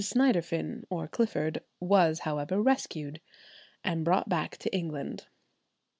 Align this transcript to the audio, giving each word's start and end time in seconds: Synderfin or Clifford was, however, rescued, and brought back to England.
Synderfin 0.03 0.83
or 0.89 1.07
Clifford 1.07 1.61
was, 1.79 2.21
however, 2.21 2.59
rescued, 2.59 3.21
and 3.83 4.03
brought 4.03 4.27
back 4.27 4.57
to 4.57 4.75
England. 4.75 5.27